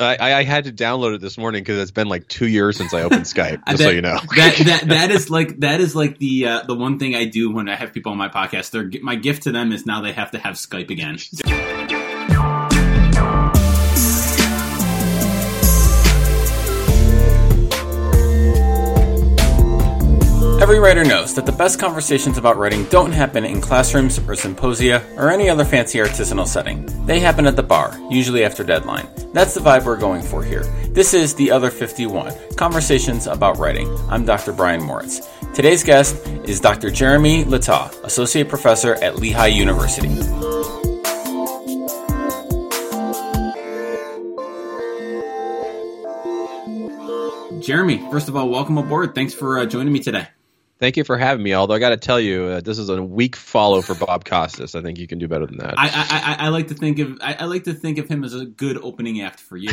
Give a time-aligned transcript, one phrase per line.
[0.00, 2.94] I, I had to download it this morning because it's been like two years since
[2.94, 3.64] I opened Skype.
[3.66, 6.62] Just that, so you know, that that that is like that is like the uh,
[6.62, 8.70] the one thing I do when I have people on my podcast.
[8.70, 11.18] They're, my gift to them is now they have to have Skype again.
[20.80, 25.30] writer knows that the best conversations about writing don't happen in classrooms or symposia or
[25.30, 26.86] any other fancy artisanal setting.
[27.06, 29.06] They happen at the bar, usually after deadline.
[29.32, 30.62] That's the vibe we're going for here.
[30.88, 33.94] This is The Other 51 Conversations about Writing.
[34.08, 34.52] I'm Dr.
[34.52, 35.28] Brian Moritz.
[35.54, 36.90] Today's guest is Dr.
[36.90, 40.08] Jeremy Littau, Associate Professor at Lehigh University.
[47.60, 49.14] Jeremy, first of all, welcome aboard.
[49.14, 50.28] Thanks for uh, joining me today.
[50.80, 51.54] Thank you for having me.
[51.54, 54.74] Although I got to tell you, uh, this is a weak follow for Bob Costas.
[54.74, 55.74] I think you can do better than that.
[55.76, 58.32] I, I, I, like to think of I, I, like to think of him as
[58.32, 59.72] a good opening act for you.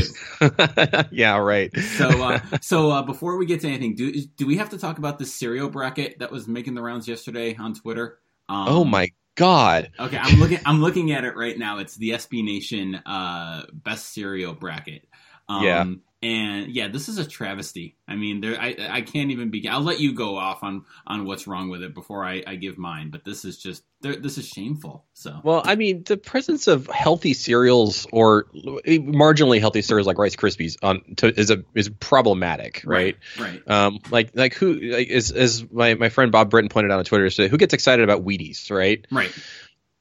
[1.11, 1.75] yeah, right.
[1.77, 4.97] So uh, so uh, before we get to anything, do do we have to talk
[4.97, 8.19] about the cereal bracket that was making the rounds yesterday on Twitter?
[8.49, 9.91] Um, oh my god.
[9.97, 11.79] Okay, I'm looking I'm looking at it right now.
[11.79, 15.06] It's the SB Nation uh, best cereal bracket.
[15.49, 15.85] Um, yeah.
[16.23, 17.95] And yeah, this is a travesty.
[18.07, 19.71] I mean, there, I, I can't even begin.
[19.71, 22.79] I'll let you go off on, on what's wrong with it before I, I give
[22.79, 23.11] mine.
[23.11, 25.05] But this is just, this is shameful.
[25.13, 28.45] So, well, I mean, the presence of healthy cereals or
[28.85, 33.15] marginally healthy cereals like Rice Krispies on to, is a is problematic, right?
[33.39, 33.61] Right.
[33.67, 33.85] right.
[33.85, 37.05] Um, like like who like, is as my my friend Bob Britton pointed out on
[37.05, 39.05] Twitter, so who gets excited about Wheaties, right?
[39.11, 39.31] Right.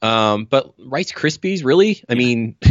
[0.02, 2.02] Um, but Rice Krispies, really?
[2.08, 2.56] I mean.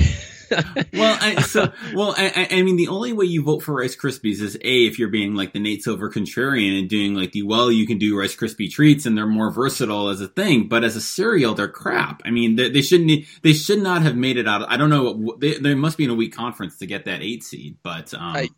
[0.93, 4.41] well, I, so well, I, I, mean, the only way you vote for Rice Krispies
[4.41, 7.71] is a if you're being like the Nate Silver contrarian and doing like the well,
[7.71, 10.95] you can do Rice Krispie treats and they're more versatile as a thing, but as
[10.95, 12.21] a cereal, they're crap.
[12.25, 14.63] I mean, they, they shouldn't, they should not have made it out.
[14.63, 15.35] Of, I don't know.
[15.39, 18.35] They, they must be in a weak conference to get that eight seed, but um,
[18.35, 18.49] I,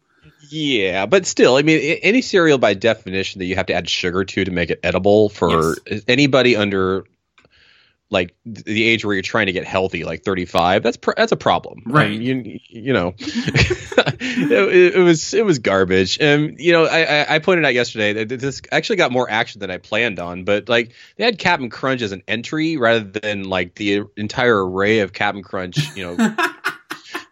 [0.49, 4.23] yeah, but still, I mean, any cereal by definition that you have to add sugar
[4.23, 6.03] to to make it edible for yes.
[6.07, 7.05] anybody under
[8.09, 11.37] like the age where you're trying to get healthy, like 35, that's pr- that's a
[11.37, 12.15] problem, right?
[12.15, 16.17] Um, you you know, it, it, was it was garbage.
[16.19, 19.59] And um, you know, I, I pointed out yesterday that this actually got more action
[19.59, 23.43] than I planned on, but like they had Captain Crunch as an entry rather than
[23.43, 26.35] like the entire array of Captain Crunch, you know.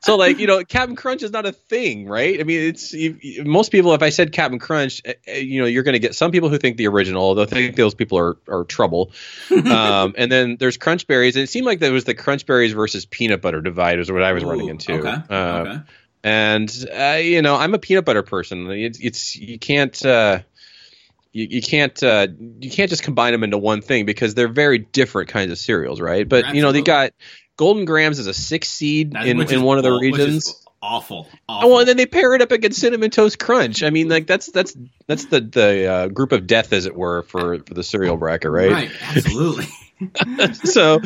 [0.05, 3.43] so like you know captain crunch is not a thing right i mean it's you,
[3.43, 6.13] most people if i said captain crunch eh, eh, you know you're going to get
[6.13, 9.11] some people who think the original they'll think those people are, are trouble
[9.51, 12.73] um, and then there's crunch berries and it seemed like there was the crunch berries
[12.73, 15.15] versus peanut butter divide is what i was Ooh, running into okay.
[15.29, 15.79] Uh, okay.
[16.23, 20.39] and uh, you know i'm a peanut butter person it's, it's you can't uh,
[21.35, 22.27] you, you can't uh,
[22.59, 25.99] you can't just combine them into one thing because they're very different kinds of cereals,
[25.99, 26.27] right?
[26.27, 26.57] But Absolutely.
[26.57, 27.11] you know they got
[27.57, 30.61] Golden Grams is a six seed in, in one of the regions.
[30.81, 31.73] Awful, awful.
[31.73, 33.81] Oh, and then they pair it up against cinnamon toast crunch.
[33.81, 34.77] I mean, like that's that's
[35.07, 38.51] that's the the uh, group of death, as it were, for for the cereal bracket,
[38.51, 38.71] right?
[38.71, 39.65] Right, absolutely.
[40.53, 40.99] so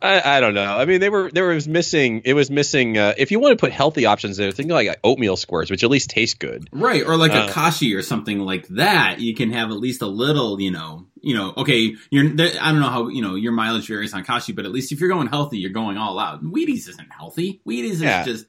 [0.00, 0.76] I, I, don't know.
[0.76, 2.22] I mean, they were there was missing.
[2.24, 2.96] It was missing.
[2.96, 5.82] Uh, if you want to put healthy options there, think like, like oatmeal squares, which
[5.82, 7.04] at least taste good, right?
[7.04, 9.20] Or like uh, a kashi or something like that.
[9.20, 11.52] You can have at least a little, you know, you know.
[11.56, 12.26] Okay, you're.
[12.26, 15.00] I don't know how you know your mileage varies on kashi, but at least if
[15.00, 16.42] you're going healthy, you're going all out.
[16.42, 17.60] Wheaties isn't healthy.
[17.66, 18.20] Wheaties yeah.
[18.20, 18.46] is just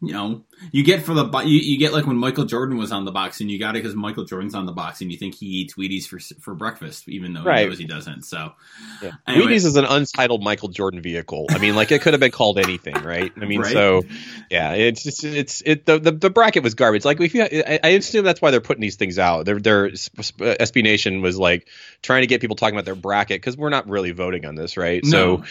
[0.00, 3.04] you know, you get for the you, you get like when Michael Jordan was on
[3.04, 5.34] the box, and you got it because Michael Jordan's on the box, and you think
[5.34, 7.62] he eats Wheaties for for breakfast, even though right.
[7.62, 8.22] he knows he doesn't.
[8.22, 8.52] So,
[9.02, 9.12] yeah.
[9.26, 9.46] anyway.
[9.46, 11.46] Wheaties is an untitled Michael Jordan vehicle.
[11.50, 13.32] I mean, like it could have been called anything, right?
[13.36, 13.72] I mean, right?
[13.72, 14.02] so
[14.50, 17.04] yeah, it's just it's it the, the, the bracket was garbage.
[17.04, 19.46] Like if you, I, I assume that's why they're putting these things out.
[19.46, 21.66] They're, they're SB uh, Nation was like
[22.02, 24.76] trying to get people talking about their bracket because we're not really voting on this,
[24.76, 25.02] right?
[25.04, 25.38] No.
[25.38, 25.44] So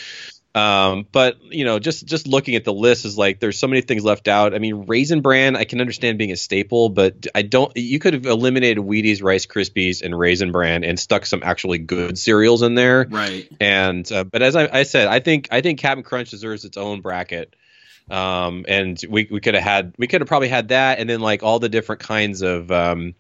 [0.58, 3.82] um, but you know, just just looking at the list is like there's so many
[3.82, 4.56] things left out.
[4.56, 7.72] I mean, Raisin Bran I can understand being a staple, but I don't.
[7.78, 12.18] You could have eliminated Wheaties, Rice Krispies, and Raisin Bran and stuck some actually good
[12.18, 13.06] cereals in there.
[13.08, 13.48] Right.
[13.60, 16.78] And uh, but as I, I, said, I think I think Captain Crunch deserves its
[16.78, 17.56] own bracket.
[18.10, 21.20] Um, and we we could have had we could have probably had that, and then
[21.20, 23.14] like all the different kinds of um,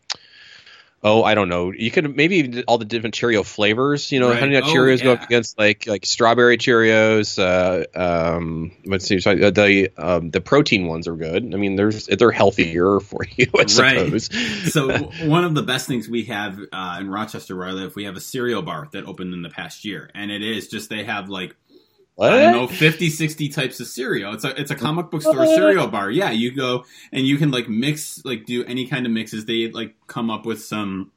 [1.03, 1.71] oh, I don't know.
[1.71, 4.11] You could maybe all the different Cheerio flavors.
[4.11, 4.39] You know, right.
[4.39, 5.03] Honey Nut oh, Cheerios yeah.
[5.03, 7.37] go up against like like strawberry Cheerios.
[7.37, 11.53] Uh, um, let's see, sorry, uh, the um, the protein ones are good.
[11.53, 14.29] I mean, there's they're healthier for you, I suppose.
[14.33, 14.71] Right.
[14.71, 14.97] so
[15.27, 18.15] one of the best things we have uh, in Rochester, where I live, we have
[18.15, 21.29] a cereal bar that opened in the past year, and it is just they have
[21.29, 21.55] like
[22.17, 22.33] what?
[22.33, 24.33] I don't know, 50, 60 types of cereal.
[24.33, 26.09] It's a it's a comic book store cereal bar.
[26.09, 29.45] Yeah, you go and you can like mix like do any kind of mixes.
[29.45, 31.11] They like come up with some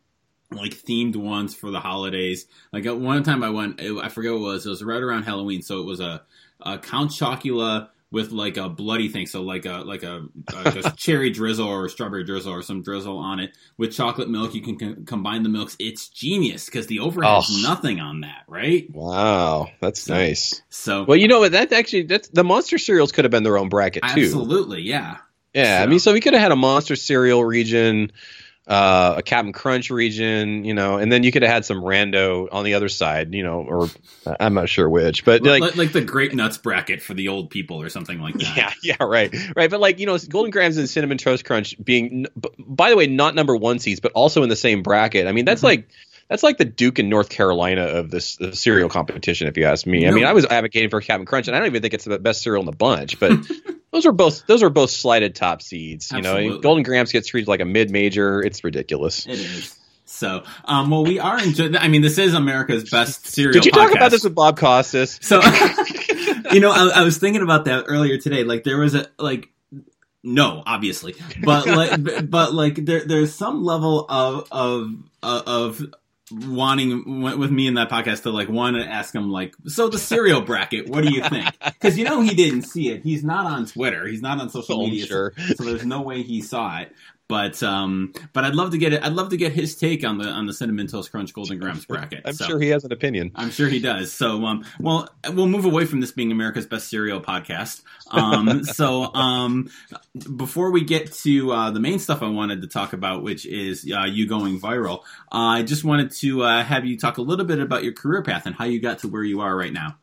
[0.52, 2.44] like themed ones for the holidays.
[2.70, 4.66] Like at one time I went, I forget what it was.
[4.66, 6.20] It was right around Halloween, so it was a,
[6.60, 10.90] a Count Chocula with like a bloody thing, so like a like a, uh, a
[10.96, 14.54] cherry drizzle or strawberry drizzle or some drizzle on it with chocolate milk.
[14.54, 15.76] You can co- combine the milks.
[15.78, 17.60] It's genius because the over has Oh.
[17.62, 18.88] nothing on that, right?
[18.90, 20.60] Wow, that's So- nice.
[20.70, 21.52] So Well, you know what?
[21.52, 24.22] That actually, that's the monster cereals could have been their own bracket too.
[24.22, 25.18] absolutely, yeah.
[25.54, 28.12] Yeah, I mean, so we could have had a monster cereal region,
[28.70, 32.48] uh, a Captain Crunch region, you know, and then you could have had some rando
[32.52, 33.88] on the other side, you know, or
[34.38, 35.76] I'm not sure which, but Like, like.
[35.76, 38.56] like, the grape nuts bracket for the old people or something like that.
[38.56, 39.68] Yeah, yeah, right, right.
[39.68, 43.08] But like you know, Golden Grams and Cinnamon Toast Crunch being, b- by the way,
[43.08, 45.26] not number one seeds, but also in the same bracket.
[45.26, 45.64] I mean, that's Mhm.
[45.64, 45.88] like
[46.30, 49.84] that's like the Duke and North Carolina of this uh, cereal competition, if you ask
[49.86, 50.06] me.
[50.06, 50.16] I No.
[50.16, 52.42] mean, I was advocating for Captain Crunch, and I don't even think it's the best
[52.42, 53.32] cereal in the bunch, but
[53.92, 56.12] those are both those are both slighted top seeds.
[56.12, 56.54] You know, Absolutely.
[56.54, 58.40] And Golden Grams gets treated like a mid major.
[58.42, 59.26] It's ridiculous.
[59.26, 59.76] It is.
[60.06, 61.76] So, um, well, we are enjoying.
[61.76, 63.52] I mean, this is America's best cereal.
[63.52, 65.18] Did you talk about this with Bob Costas?
[65.22, 65.40] So,
[66.52, 68.42] you know, I, I was thinking about that earlier today.
[68.44, 69.48] Like, there was a like,
[70.22, 75.94] no, obviously, but like, but, like, there there's some level of of of
[76.32, 79.98] wanting with me in that podcast to like want to ask him like, so the
[79.98, 81.46] cereal bracket, what do you think?
[81.64, 83.02] Because you know he didn't see it.
[83.02, 84.06] He's not on Twitter.
[84.06, 85.06] He's not on social Oh, media.
[85.06, 85.32] sure.
[85.56, 86.92] So there's no way he saw it.
[87.30, 89.04] But um, but I'd love to get it.
[89.04, 91.84] I'd love to get his take on the on the cinnamon toast crunch golden grams
[91.86, 92.22] bracket.
[92.24, 93.30] I'm So- sure he has an opinion.
[93.36, 94.12] I'm sure he does.
[94.12, 97.82] So, um, well, we'll move away from this being America's best cereal podcast.
[98.10, 99.70] Um, so, um,
[100.36, 103.88] before we get to uh, the main stuff I wanted to talk about, which is
[103.96, 107.44] uh, you going viral, uh, I just wanted to uh, have you talk a little
[107.46, 109.96] bit about your career path and how you got to where you are right now.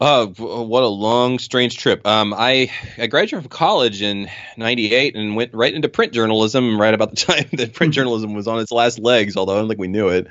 [0.00, 2.06] Oh, what a long, strange trip.
[2.06, 6.80] Um, I I graduated from college in '98 and went right into print journalism.
[6.80, 9.68] Right about the time that print journalism was on its last legs, although I don't
[9.68, 10.28] think we knew it.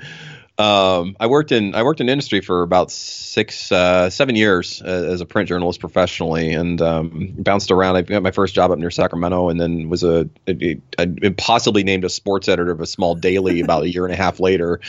[0.58, 4.88] Um, I worked in I worked in industry for about six, uh, seven years uh,
[4.88, 7.94] as a print journalist professionally, and um, bounced around.
[7.94, 11.84] I got my first job up near Sacramento, and then was a, a, a possibly
[11.84, 14.80] named a sports editor of a small daily about a year and a half later,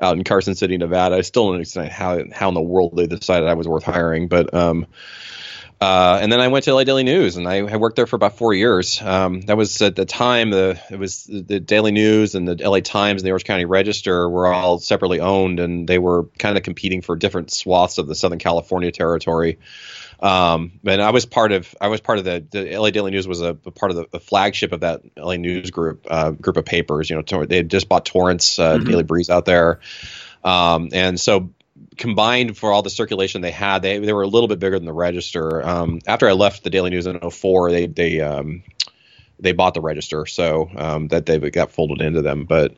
[0.00, 1.16] out in Carson City, Nevada.
[1.16, 4.28] I still don't understand how how in the world they decided I was worth hiring,
[4.28, 4.86] but um,
[5.80, 8.16] uh, and then I went to LA Daily News, and I, I worked there for
[8.16, 9.00] about four years.
[9.00, 12.80] Um, that was at the time the it was the, Daily News and the LA
[12.80, 16.64] Times and the Orange County Register were all separately owned, and they were kind of
[16.64, 19.58] competing for different swaths of the Southern California territory.
[20.20, 23.28] Um, and I was part of I was part of the, the LA Daily News
[23.28, 26.56] was a, a part of the, the flagship of that LA News group uh, group
[26.56, 27.08] of papers.
[27.08, 28.86] You know, they had just bought Torrance, uh, Mhm.
[28.86, 29.78] Daily Breeze out there,
[30.42, 31.50] um, and so
[31.98, 34.86] combined for all the circulation they had, they they were a little bit bigger than
[34.86, 35.66] the Register.
[35.66, 38.62] Um, after I left the Daily News in 04, they they um,
[39.38, 42.74] they bought the Register, so um, that they got folded into them, but.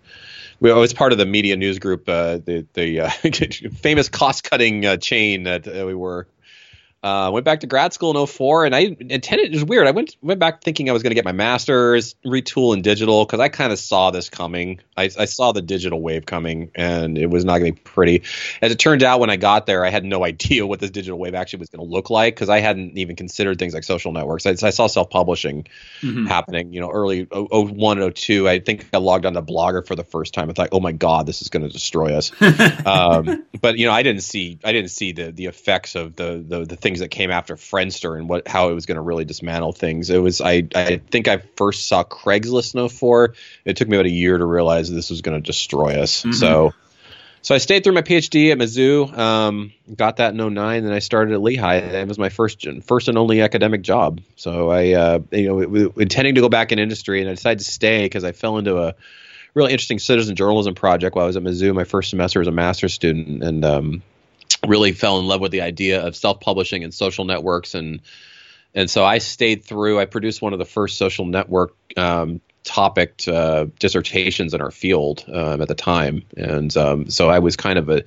[0.62, 3.08] We, was part of the MediaNews Group, uh, the the uh,
[3.78, 6.26] famous cost cutting uh, chain that we were.
[7.02, 9.86] Uh, went back to grad school in 04 and I intended it was weird.
[9.86, 13.24] I went went back thinking I was going to get my master's, retool in digital
[13.24, 14.80] because I kind of saw this coming.
[14.98, 18.22] I, I saw the digital wave coming and it was not going to be pretty.
[18.60, 21.18] As it turned out, when I got there, I had no idea what this digital
[21.18, 24.12] wave actually was going to look like because I hadn't even considered things like social
[24.12, 24.44] networks.
[24.44, 25.66] I, I saw self publishing
[26.02, 26.28] Mhm.
[26.28, 28.46] happening, you know, early 01, 02.
[28.48, 30.50] I think I logged on to Blogger for the first time.
[30.50, 32.30] I thought, oh my God, this is going to destroy us
[32.86, 36.44] um, but you know, I didn't see I didn't see the the effects of the
[36.46, 39.24] the, the things that came after Friendster and what how it was going to really
[39.24, 40.10] dismantle things.
[40.10, 43.34] It was I I think I first saw Craigslist in 04.
[43.64, 46.24] It took me about a year to realize this was going to destroy us.
[46.24, 46.34] Mhm.
[46.34, 46.74] So.
[47.42, 50.98] So I stayed through my PhD at Mizzou, um, got that in 09, and I
[50.98, 51.76] started at Lehigh.
[51.76, 54.20] It was my first first and only academic job.
[54.36, 57.64] So I, uh, you know, intending to go back in industry, and I decided to
[57.64, 58.94] stay because I fell into a
[59.54, 62.52] really interesting citizen journalism project while I was at Mizzou my first semester as a
[62.52, 64.02] master's student, and um,
[64.66, 68.00] really fell in love with the idea of self-publishing and social networks, and
[68.74, 69.98] and so I stayed through.
[69.98, 75.24] I produced one of the first social network um, topic uh, dissertations in our field
[75.32, 78.04] um, at the time, and um, so I was kind of a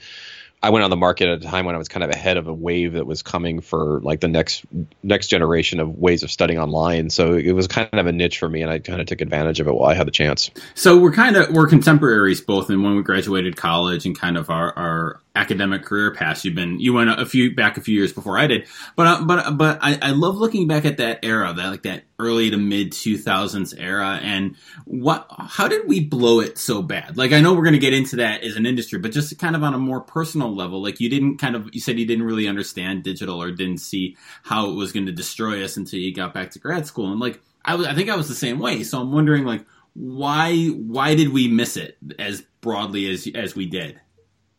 [0.63, 2.47] I went on the market at a time when I was kind of ahead of
[2.47, 4.63] a wave that was coming for like the next
[5.03, 7.09] next generation of ways of studying online.
[7.09, 9.59] So it was kind of a niche for me, and I kind of took advantage
[9.59, 10.49] of it while I had the chance.
[10.73, 14.49] So we're kind of we're contemporaries both in when we graduated college and kind of
[14.49, 16.45] our, our academic career paths.
[16.45, 19.25] You've been you went a few back a few years before I did, but uh,
[19.25, 22.57] but but I, I love looking back at that era, that like that early to
[22.57, 24.55] mid two thousands era, and
[24.85, 27.17] what how did we blow it so bad?
[27.17, 29.55] Like I know we're going to get into that as an industry, but just kind
[29.55, 32.25] of on a more personal level, like you didn't kind of you said you didn't
[32.25, 36.13] really understand digital or didn't see how it was going to destroy us until you
[36.13, 38.59] got back to grad school, and like I was I think I was the same
[38.59, 38.83] way.
[38.83, 43.65] So I'm wondering like why why did we miss it as broadly as as we
[43.67, 43.99] did?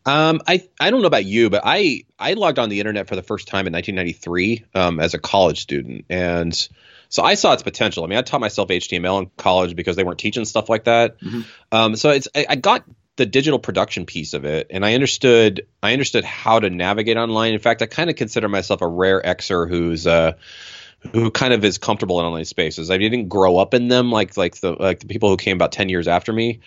[0.07, 3.17] Um, I I don't know about you, but I I logged on the internet for
[3.17, 6.69] the first time in 1993 um, as a college student, and
[7.09, 8.05] so I saw its potential.
[8.05, 11.21] I mean, I taught myself HTML in college because they weren't teaching stuff like that.
[11.21, 11.41] Mm-hmm.
[11.73, 12.85] Um, so it's I, I, got
[13.16, 17.54] the digital production piece of it, and I understood I understood how to navigate online.
[17.54, 20.33] In fact, I kind of consider myself a rare Xer who's uh,
[21.12, 22.90] who kind of is comfortable in online spaces.
[22.90, 25.73] I didn't grow up in them like like the like the people who came about
[25.73, 26.61] ten years after me.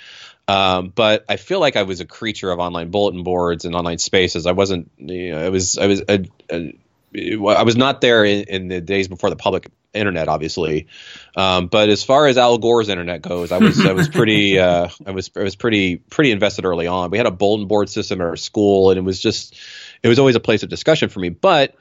[0.47, 3.97] Um, but I feel like I was a creature of online bulletin boards and online
[3.97, 4.45] spaces.
[4.45, 6.73] I wasn't, you know, I was, I was, a, a,
[7.13, 10.87] I was not there in, in, the days before the public internet, obviously.
[11.35, 14.89] Um, but as far as Al Gore's internet goes, I was, I was pretty, uh,
[15.05, 17.11] I was, I was pretty, pretty invested early on.
[17.11, 19.55] We had a bulletin board system at our school, and it was just,
[20.03, 21.29] it was always a place of discussion for me.
[21.29, 21.75] But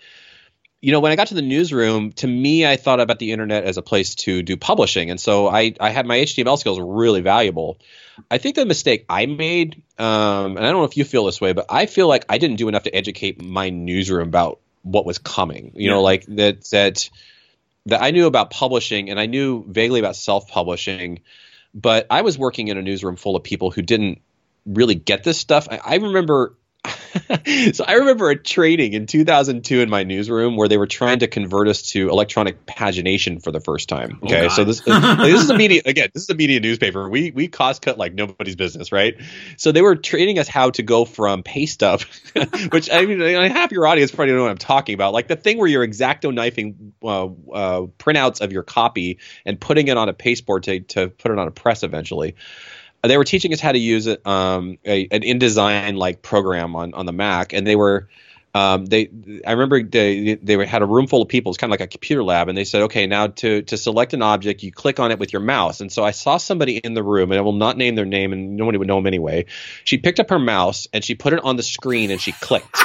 [0.81, 3.65] you know, when I got to the newsroom, to me, I thought about the internet
[3.65, 7.23] as a place to do publishing, and so I, I had my HTML skills really
[7.23, 7.79] valuable.
[8.31, 11.41] I think the mistake I made, um, and I don't know if you feel this
[11.41, 15.05] way, but I feel like I didn't do enough to educate my newsroom about what
[15.05, 15.73] was coming.
[15.75, 17.11] You know, like that that
[17.87, 21.21] that I knew about publishing and I knew vaguely about self-publishing,
[21.75, 24.21] but I was working in a newsroom full of people who didn't
[24.67, 25.69] really get this stuff.
[25.71, 26.57] I, I remember
[27.73, 31.27] so I remember a training in 2002 in my newsroom where they were trying to
[31.27, 34.19] convert us to electronic pagination for the first time.
[34.23, 36.09] Oh, okay, oh so this this is a media again.
[36.13, 37.09] This is a media newspaper.
[37.09, 39.17] We we cost cut like nobody's business, right?
[39.57, 42.03] So they were training us how to go from paste up,
[42.71, 45.13] which I mean, half your audience probably know what I'm talking about.
[45.13, 49.89] Like the thing where you're exacto knifing uh, uh, printouts of your copy and putting
[49.89, 52.35] it on a pasteboard to to put it on a press eventually
[53.03, 57.07] they were teaching us how to use um, a, an InDesign like program on on
[57.07, 58.09] the Mac, and they were.
[58.55, 59.11] Um, they,
[59.47, 61.53] I remember they they had a room full of people.
[61.53, 64.15] It's kind of like a computer lab, and they said, "Okay, now to to select
[64.15, 66.95] an object, you click on it with your mouse." And so I saw somebody in
[66.95, 69.45] the room, and I will not name their name, and nobody would know them anyway.
[69.85, 72.67] She picked up her mouse and she put it on the screen, and she clicked.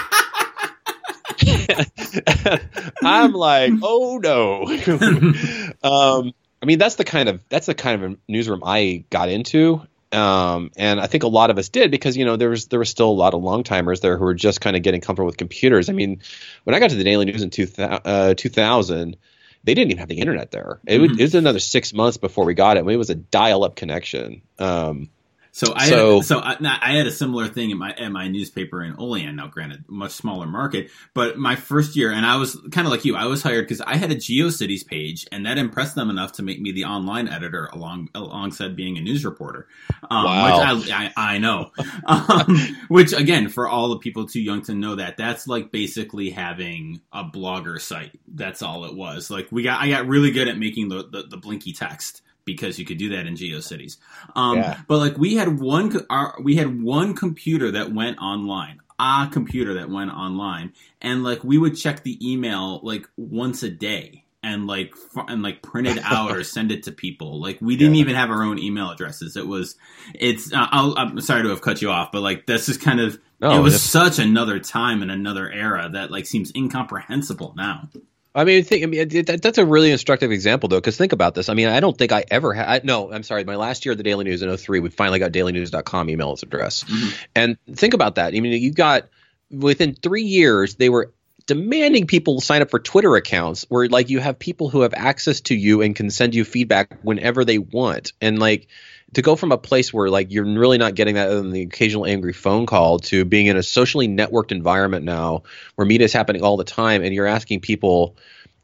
[3.03, 4.65] I'm like, oh no.
[5.83, 9.81] um, I mean, that's the kind of that's the kind of newsroom I got into,
[10.13, 12.79] um, and I think a lot of us did because you know there was there
[12.79, 15.27] was still a lot of long timers there who were just kind of getting comfortable
[15.27, 15.89] with computers.
[15.89, 16.21] I mean,
[16.63, 19.17] when I got to the Daily News in two, uh, 2000,
[19.63, 20.79] they didn't even have the internet there.
[20.85, 21.19] It, mm-hmm.
[21.19, 22.81] it, was another six months before we got it.
[22.81, 24.41] I mean, it was a dial-up connection.
[24.59, 25.09] Um,
[25.53, 28.29] so I so, had, so I, I, had a similar thing in my at my
[28.29, 29.35] newspaper in Olean.
[29.35, 33.03] Now, granted, much smaller market, but my first year, and I was kind of like
[33.03, 33.17] you.
[33.17, 36.43] I was hired because I had a GeoCities page, and that impressed them enough to
[36.43, 39.67] make me the online editor along alongside being a news reporter.
[40.09, 40.77] Um, wow.
[40.77, 41.71] Which I, I, I know.
[42.05, 46.29] um, which again, for all the people too young to know that, that's like basically
[46.29, 48.17] having a blogger site.
[48.25, 49.29] That's all it was.
[49.29, 52.79] Like we got, I got really good at making the the, the blinky text because
[52.79, 53.97] you could do that in GeoCities.
[54.35, 54.79] Um, yeah.
[54.87, 59.75] But like we had one, our, we had one computer that went online, a computer
[59.75, 64.65] that went online, and like we would check the email like once a day and
[64.65, 64.93] like
[65.27, 67.39] and like print it out or send it to people.
[67.41, 68.01] Like we didn't yeah.
[68.01, 69.37] even have our own email addresses.
[69.37, 69.75] It was
[70.15, 70.53] it's.
[70.53, 73.19] Uh, i am sorry to have cut you off, but like this is kind of.
[73.39, 77.89] No, it was such another time and another era that like seems incomprehensible now.
[78.33, 81.35] I mean, think, I mean that, that's a really instructive example, though, because think about
[81.35, 81.49] this.
[81.49, 82.85] I mean, I don't think I ever had.
[82.85, 83.43] No, I'm sorry.
[83.43, 86.83] My last year at the Daily News in 03, we finally got dailynews.com email address.
[86.85, 87.09] Mm-hmm.
[87.35, 88.33] And think about that.
[88.33, 89.09] I mean, you got
[89.49, 91.13] within three years, they were
[91.45, 95.41] demanding people sign up for Twitter accounts where like you have people who have access
[95.41, 98.13] to you and can send you feedback whenever they want.
[98.21, 98.67] And like
[99.13, 101.63] to go from a place where like you're really not getting that other than the
[101.63, 105.43] occasional angry phone call to being in a socially networked environment now
[105.75, 108.15] where media is happening all the time and you're asking people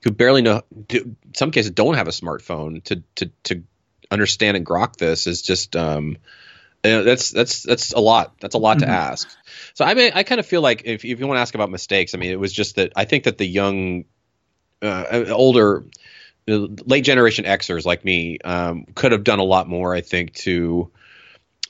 [0.04, 3.64] who barely know in some cases don't have a smartphone to to to
[4.10, 6.18] understand and grok this is just um
[6.84, 8.86] you know, that's that's that's a lot that's a lot mm-hmm.
[8.86, 9.28] to ask
[9.74, 11.70] so i mean i kind of feel like if, if you want to ask about
[11.70, 14.06] mistakes i mean it was just that i think that the young
[14.82, 15.86] uh, older
[16.48, 20.90] late generation Xers like me um, could have done a lot more, I think, to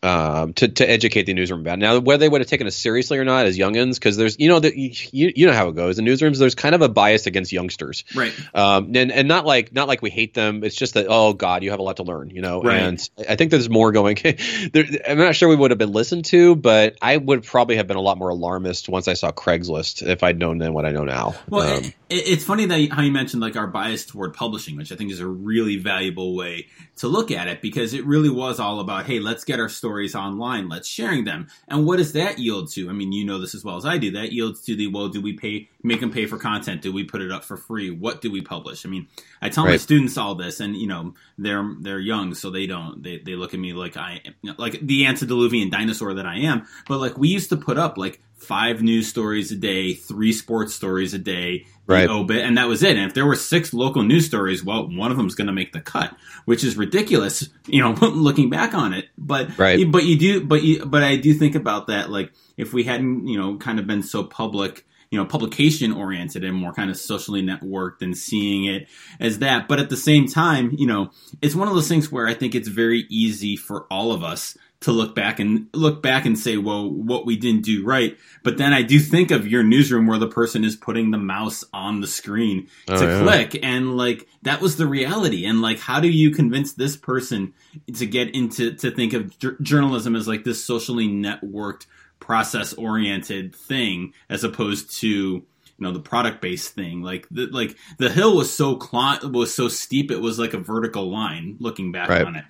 [0.04, 1.80] um, to to educate the newsroom about.
[1.80, 4.48] Now, whether they would have taken us seriously or not as youngins, because there's you
[4.50, 6.38] know that you you know how it goes in newsrooms.
[6.38, 8.34] There's kind of a bias against youngsters, right?
[8.54, 10.64] Um, and and not like not like we hate them.
[10.64, 12.62] It's just that oh god, you have a lot to learn, you know.
[12.62, 12.82] Right.
[12.82, 14.18] And I think there's more going.
[14.74, 17.88] there, I'm not sure we would have been listened to, but I would probably have
[17.88, 20.92] been a lot more alarmist once I saw Craigslist if I'd known then what I
[20.92, 21.36] know now.
[21.50, 24.92] Well, um, it, it's funny that how you mentioned like our bias toward publishing, which
[24.92, 28.60] I think is a really valuable way to look at it because it really was
[28.60, 30.70] all about hey, let's get our stories online.
[30.70, 31.48] Let's sharing them.
[31.68, 32.90] And what does that yield to?
[32.90, 34.12] I mean, you know this as well as I do.
[34.12, 36.82] That yields to the well, do we pay make them pay for content?
[36.82, 37.90] Do we put it up for free?
[37.90, 38.86] What do we publish?
[38.86, 39.08] I mean,
[39.42, 39.72] I tell right.
[39.72, 43.36] my students all this, and you know they're they're young, so they don't they, they
[43.36, 44.22] look at me like I
[44.58, 46.68] like the antediluvian dinosaur that I am.
[46.88, 50.74] But like we used to put up like five news stories a day, three sports
[50.74, 52.10] stories a day, right.
[52.10, 52.96] obit, and that was it.
[52.96, 55.54] And if there were six local news stories, well, one of them is going to
[55.54, 56.16] make the cut,
[56.46, 59.08] which is ridiculous, you know, looking back on it.
[59.18, 59.80] But right.
[59.92, 63.28] but you do, but you, but I do think about that, like if we hadn't,
[63.28, 66.98] you know, kind of been so public you know publication oriented and more kind of
[66.98, 68.88] socially networked and seeing it
[69.20, 71.10] as that but at the same time you know
[71.42, 74.58] it's one of those things where i think it's very easy for all of us
[74.80, 78.18] to look back and look back and say, well, what we didn't do right.
[78.44, 81.64] But then I do think of your newsroom where the person is putting the mouse
[81.74, 83.24] on the screen oh, to yeah.
[83.24, 85.46] click, and like that was the reality.
[85.46, 87.54] And like, how do you convince this person
[87.96, 91.88] to get into to think of j- journalism as like this socially networked,
[92.20, 95.46] process oriented thing as opposed to you
[95.80, 99.68] know the product based thing like the like the hill was so cl- was so
[99.68, 102.26] steep it was like a vertical line looking back right.
[102.26, 102.46] on it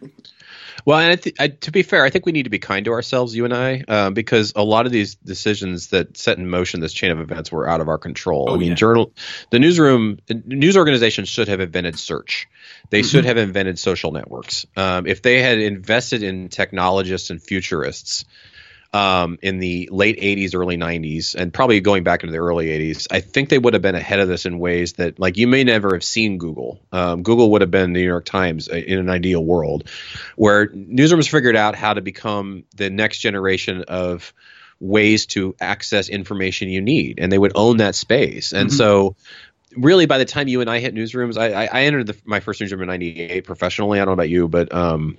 [0.88, 2.86] well, and I th- I, to be fair, I think we need to be kind
[2.86, 6.50] to ourselves, you and I, uh, because a lot of these decisions that set in
[6.50, 8.46] motion this chain of events were out of our control.
[8.48, 8.76] Oh, I mean, yeah.
[8.76, 9.12] journal,
[9.50, 12.48] the newsroom, news organizations should have invented search.
[12.90, 13.10] They mm-hmm.
[13.10, 14.66] should have invented social networks.
[14.78, 18.24] Um, if they had invested in technologists and futurists,
[18.94, 23.08] um, in the late 80s, early 90s, and probably going back into the early 80s,
[23.12, 25.64] I think they would have been ahead of this in ways that, like, you may
[25.64, 26.80] never have seen Google.
[26.92, 29.90] Um, Google would have been the New York Times uh, in an ideal world,
[30.36, 34.34] where newsrooms figured out how to become the next generation of
[34.80, 38.54] ways to access information you need, and they would own that space.
[38.54, 38.78] And mm-hmm.
[38.78, 39.16] so,
[39.76, 42.62] really, by the time you and I hit newsrooms, I, I entered the, my first
[42.62, 44.00] newsroom in '98 professionally.
[44.00, 45.18] I don't know about you, but um,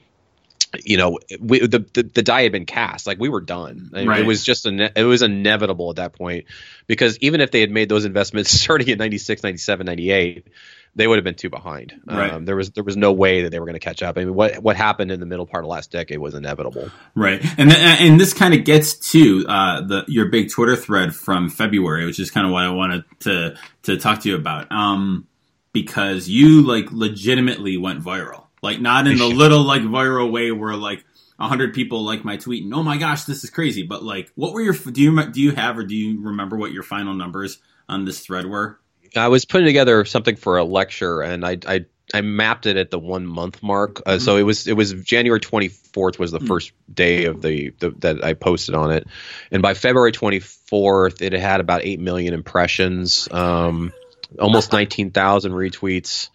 [0.84, 3.06] you know, we, the, the, the die had been cast.
[3.06, 3.90] Like we were done.
[3.92, 4.20] Right.
[4.20, 6.46] It was just a it was inevitable at that point
[6.86, 10.46] because even if they had made those investments starting in 96, 97, 98,
[10.94, 12.00] they would have been too behind.
[12.06, 12.32] Right.
[12.32, 14.18] Um, there was there was no way that they were going to catch up.
[14.18, 16.90] I mean, what what happened in the middle part of last decade was inevitable.
[17.14, 21.50] Right, and and this kind of gets to uh, the your big Twitter thread from
[21.50, 24.70] February, which is kind of what I wanted to to talk to you about.
[24.72, 25.26] Um,
[25.72, 30.74] because you like legitimately went viral like not in the little like viral way where
[30.74, 31.04] like
[31.38, 33.82] a hundred people like my tweet and oh my gosh this is crazy.
[33.82, 36.72] But like, what were your do you do you have or do you remember what
[36.72, 38.80] your final numbers on this thread were?
[39.16, 42.90] I was putting together something for a lecture and I I I mapped it at
[42.90, 44.00] the one month mark.
[44.00, 44.20] Uh, mm-hmm.
[44.20, 46.46] So it was it was January 24th was the mm-hmm.
[46.46, 49.06] first day of the, the, that I posted on it,
[49.50, 53.92] and by February 24th it had about eight million impressions, um,
[54.38, 56.30] almost 19,000 retweets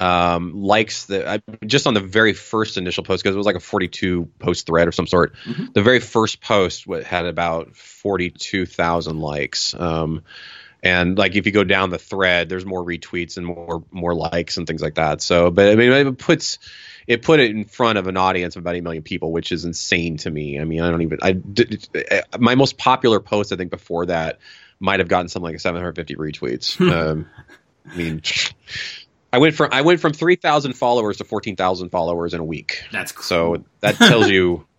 [0.00, 3.60] um, likes I, just on the very first initial post because it was like a
[3.60, 5.34] 42 post thread of some sort.
[5.44, 5.66] Mm-hmm.
[5.74, 9.74] The very first post had about 42,000 likes.
[9.74, 10.22] Um,
[10.82, 14.56] and like if you go down the thread, there's more retweets and more more likes
[14.56, 15.20] and things like that.
[15.20, 16.58] So, but I mean, it puts
[17.08, 19.64] it put it in front of an audience of about eight million people, which is
[19.64, 20.60] insane to me.
[20.60, 24.38] I mean, I don't even I my most popular post I think before that
[24.78, 26.80] might have gotten something like 750 retweets.
[26.92, 27.28] um,
[27.90, 28.22] I mean.
[29.32, 32.44] I went from I went from three thousand followers to fourteen thousand followers in a
[32.44, 32.82] week.
[32.92, 33.24] That's cool.
[33.24, 34.66] so that tells you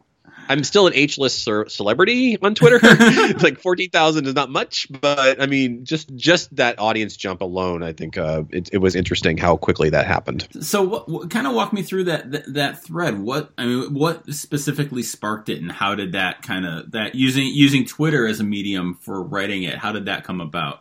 [0.49, 2.79] I'm still an H list celebrity on Twitter.
[3.39, 7.83] like fourteen thousand is not much, but I mean, just just that audience jump alone,
[7.83, 10.47] I think uh, it, it, was interesting how quickly that happened.
[10.59, 13.19] So, what, what, kind of walk me through that, that, that thread?
[13.19, 17.45] What I mean, what specifically sparked it, and how did that kind of that using
[17.45, 19.77] using Twitter as a medium for writing it?
[19.77, 20.79] How did that come about?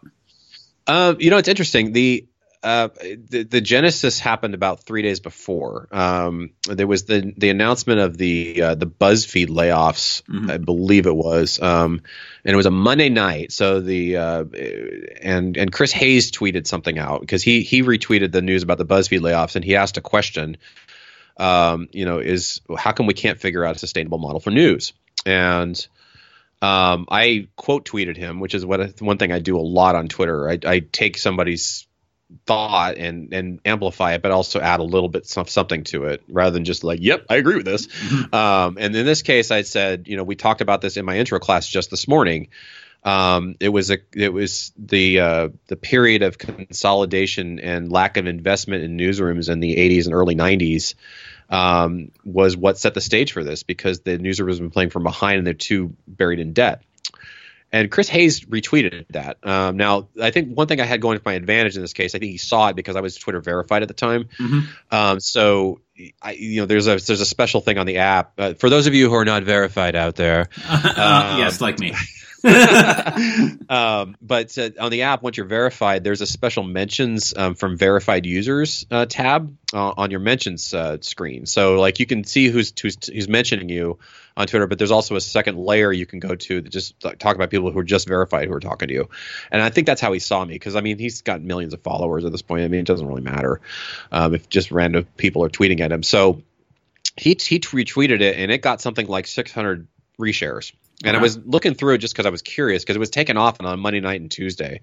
[0.86, 1.92] Uh, you know, it's interesting.
[1.92, 2.26] The
[2.62, 5.88] uh, the, the genesis happened about three days before.
[5.92, 10.50] Um, there was the the announcement of the uh, the BuzzFeed layoffs, mm-hmm.
[10.50, 12.02] I believe it was, um,
[12.44, 13.52] and it was a Monday night.
[13.52, 14.44] So the uh,
[15.22, 18.86] and and Chris Hayes tweeted something out because he he retweeted the news about the
[18.86, 20.56] BuzzFeed layoffs, and he asked a question.
[21.36, 24.92] Um, you know, is how come we can't figure out a sustainable model for news?
[25.24, 25.76] And
[26.60, 30.08] um, I quote tweeted him, which is what one thing I do a lot on
[30.08, 30.50] Twitter.
[30.50, 31.87] I, I take somebody's
[32.46, 36.22] thought and and amplify it, but also add a little bit of something to it
[36.28, 37.86] rather than just like, yep, I agree with this.
[37.86, 38.34] Mm-hmm.
[38.34, 41.18] Um, and in this case, I said, you know, we talked about this in my
[41.18, 42.48] intro class just this morning.
[43.04, 48.26] Um, it was a it was the uh, the period of consolidation and lack of
[48.26, 50.94] investment in newsrooms in the 80s and early 90s
[51.48, 55.04] um, was what set the stage for this because the newsrooms have been playing from
[55.04, 56.82] behind and they're too buried in debt.
[57.70, 59.46] And Chris Hayes retweeted that.
[59.46, 62.14] Um, now, I think one thing I had going to my advantage in this case,
[62.14, 64.28] I think he saw it because I was Twitter verified at the time.
[64.38, 64.60] Mm-hmm.
[64.90, 65.80] Um, so
[66.22, 68.86] I, you know, there's a there's a special thing on the app uh, for those
[68.86, 70.48] of you who are not verified out there.
[70.66, 71.94] Uh, yes, like me.
[73.68, 77.76] um, but uh, on the app, once you're verified, there's a special mentions um, from
[77.76, 81.46] verified users uh, tab uh, on your mentions uh, screen.
[81.46, 83.98] So like you can see who's, who's who's mentioning you
[84.36, 87.34] on Twitter, but there's also a second layer you can go to that just talk
[87.34, 89.08] about people who are just verified who are talking to you.
[89.50, 91.82] And I think that's how he saw me because I mean he's got millions of
[91.82, 92.62] followers at this point.
[92.62, 93.60] I mean it doesn't really matter
[94.12, 96.04] um, if just random people are tweeting at him.
[96.04, 96.42] So
[97.16, 99.88] he he retweeted it and it got something like 600
[100.20, 100.72] reshares.
[101.04, 103.36] And I was looking through it just because I was curious because it was taken
[103.36, 104.80] off on Monday night and Tuesday,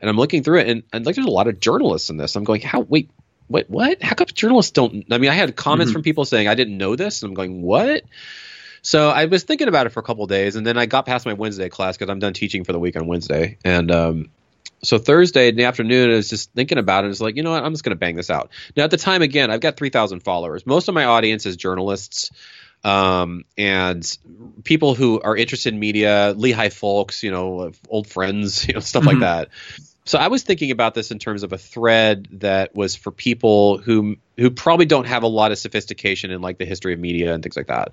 [0.00, 2.36] and I'm looking through it and, and like there's a lot of journalists in this.
[2.36, 3.10] I'm going, how wait,
[3.48, 4.02] what what?
[4.02, 5.06] How come journalists don't?
[5.10, 5.94] I mean, I had comments mm-hmm.
[5.94, 8.02] from people saying I didn't know this, and I'm going, what?
[8.82, 11.24] So I was thinking about it for a couple days, and then I got past
[11.24, 14.30] my Wednesday class because I'm done teaching for the week on Wednesday, and um,
[14.82, 17.10] so Thursday in the afternoon, I was just thinking about it.
[17.10, 17.64] It's like, you know what?
[17.64, 18.50] I'm just going to bang this out.
[18.76, 20.66] Now, at the time, again, I've got 3,000 followers.
[20.66, 22.30] Most of my audience is journalists
[22.84, 24.18] um, and
[24.62, 29.04] people who are interested in media, Lehigh folks, you know, old friends, you know, stuff
[29.04, 29.20] mm-hmm.
[29.20, 29.48] like that.
[30.06, 33.78] So I was thinking about this in terms of a thread that was for people
[33.78, 37.32] who who probably don't have a lot of sophistication in like the history of media
[37.32, 37.92] and things like that.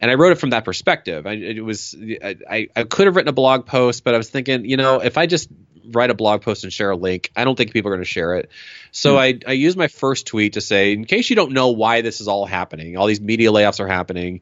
[0.00, 1.26] And I wrote it from that perspective.
[1.26, 4.64] I, it was I, I could have written a blog post, but I was thinking,
[4.64, 5.50] you know, if I just
[5.92, 7.30] write a blog post and share a link.
[7.34, 8.50] I don't think people are going to share it.
[8.92, 9.18] So mm.
[9.18, 12.20] I, I used my first tweet to say, in case you don't know why this
[12.20, 14.40] is all happening, all these media layoffs are happening.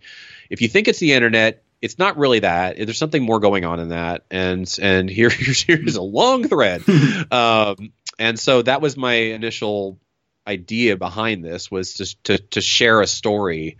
[0.50, 2.76] If you think it's the internet, it's not really that.
[2.76, 4.24] There's something more going on in that.
[4.30, 6.82] And and here here's, here's a long thread.
[7.30, 9.98] um, and so that was my initial
[10.46, 13.76] idea behind this was just to to share a story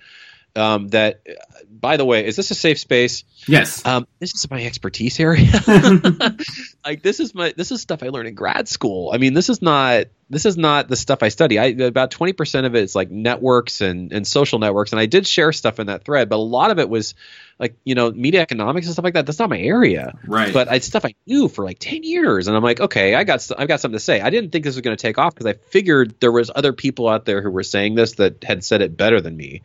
[0.59, 1.23] um, that
[1.71, 3.25] by the way is this a safe space?
[3.47, 3.85] Yes.
[3.87, 5.49] Um, this is my expertise area.
[6.85, 9.11] Like this is my this is stuff i learned in grad school.
[9.12, 11.59] I mean this is not this is not the stuff i study.
[11.59, 15.27] I about 20% of it is like networks and and social networks and i did
[15.27, 17.14] share stuff in that thread but a lot of it was
[17.59, 19.27] like you know media economics and stuff like that.
[19.27, 20.18] That's not my area.
[20.27, 20.55] Right.
[20.55, 23.47] But it's stuff i knew for like 10 years and i'm like okay i got
[23.59, 24.23] i've got something to say.
[24.23, 26.73] I didn't think this was going to take off because i figured there was other
[26.73, 29.62] people out there who were saying this that had said it better than me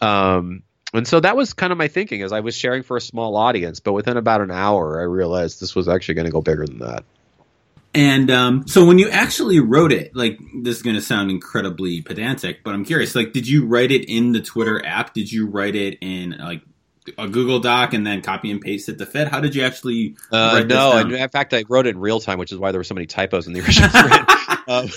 [0.00, 0.62] um,
[0.94, 3.36] and so that was kind of my thinking as I was sharing for a small
[3.36, 6.66] audience, but within about an hour, I realized this was actually going to go bigger
[6.66, 7.04] than that.
[7.94, 12.02] And um, so when you actually wrote it, like this is going to sound incredibly
[12.02, 13.14] pedantic, but I'm curious.
[13.14, 15.14] Like, did you write it in the Twitter app?
[15.14, 16.62] Did you write it in like
[17.18, 19.28] a Google Doc and then copy and paste it to fit?
[19.28, 20.16] How did you actually?
[20.30, 22.84] Uh, no, in fact, I wrote it in real time, which is why there were
[22.84, 23.90] so many typos in the original.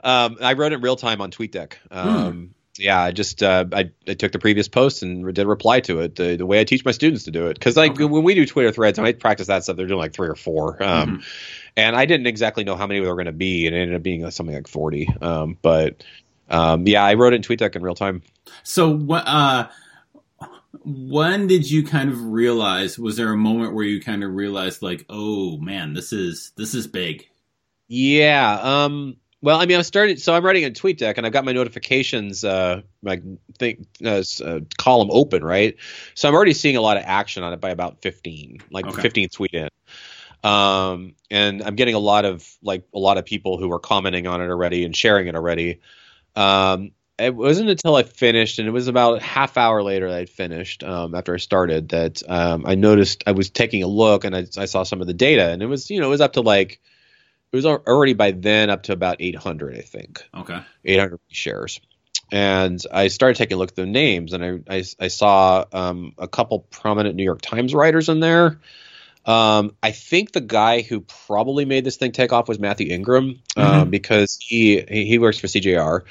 [0.02, 1.74] um, um, I wrote it in real time on TweetDeck.
[1.90, 1.98] Hmm.
[1.98, 2.44] Um, hmm
[2.80, 6.00] yeah, I just uh, I, I, took the previous post and did a reply to
[6.00, 7.54] it the, the way I teach my students to do it.
[7.54, 8.04] Because like okay.
[8.04, 9.76] when we do Twitter threads, and I practice that stuff.
[9.76, 11.20] They're doing like three or four, um, mm-hmm.
[11.76, 13.96] and I didn't exactly know how many there were going to be, and it ended
[13.96, 15.08] up being something like forty.
[15.20, 16.02] Um, but
[16.48, 18.22] um, yeah, I wrote it in TweetDeck in real time.
[18.62, 19.24] So what?
[19.26, 19.68] Uh,
[20.84, 22.98] when did you kind of realize?
[22.98, 26.74] Was there a moment where you kind of realized, like, oh man, this is this
[26.74, 27.28] is big?
[27.88, 28.58] Yeah.
[28.62, 30.20] Um, well, I mean, I started.
[30.20, 33.22] So I'm writing in TweetDeck, and I've got my notifications, uh, my
[33.58, 35.76] thing, uh, uh, column open, right?
[36.14, 39.02] So I'm already seeing a lot of action on it by about 15, like okay.
[39.02, 39.68] 15 tweet in.
[40.42, 44.26] Um, and I'm getting a lot of like a lot of people who are commenting
[44.26, 45.80] on it already and sharing it already.
[46.36, 50.16] Um, it wasn't until I finished, and it was about a half hour later that
[50.16, 54.24] I'd finished um, after I started that um, I noticed I was taking a look
[54.24, 56.22] and I, I saw some of the data, and it was you know it was
[56.22, 56.80] up to like
[57.52, 60.22] it was already by then up to about 800, I think.
[60.34, 60.60] Okay.
[60.84, 61.80] 800 shares.
[62.32, 66.12] And I started taking a look at the names, and I, I, I saw um,
[66.16, 68.60] a couple prominent New York Times writers in there.
[69.26, 73.40] Um, I think the guy who probably made this thing take off was Matthew Ingram
[73.56, 73.90] um, mm-hmm.
[73.90, 76.02] because he he works for CJR,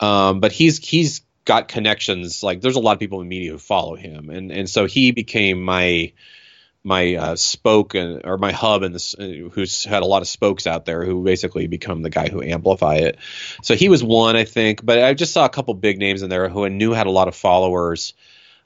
[0.00, 2.42] um, but he's he's got connections.
[2.42, 5.10] Like there's a lot of people in media who follow him, and and so he
[5.10, 6.12] became my
[6.86, 8.96] my uh, spoke and or my hub and
[9.52, 12.94] who's had a lot of spokes out there who basically become the guy who amplify
[12.94, 13.18] it.
[13.62, 16.30] So he was one, I think, but I just saw a couple big names in
[16.30, 18.14] there who I knew had a lot of followers.